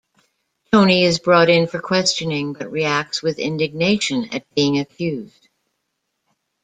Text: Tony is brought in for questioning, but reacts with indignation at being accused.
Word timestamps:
Tony 0.71 1.03
is 1.03 1.19
brought 1.19 1.47
in 1.47 1.67
for 1.67 1.79
questioning, 1.79 2.53
but 2.53 2.71
reacts 2.71 3.21
with 3.21 3.37
indignation 3.37 4.33
at 4.33 4.47
being 4.55 4.79
accused. 4.79 5.47